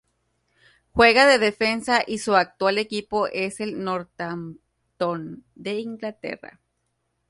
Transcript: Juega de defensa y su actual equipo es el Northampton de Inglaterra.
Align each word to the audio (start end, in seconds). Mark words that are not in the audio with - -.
Juega 0.93 1.27
de 1.27 1.37
defensa 1.37 2.01
y 2.07 2.17
su 2.17 2.35
actual 2.35 2.79
equipo 2.79 3.27
es 3.27 3.59
el 3.59 3.83
Northampton 3.83 5.45
de 5.53 5.79
Inglaterra. 5.79 6.59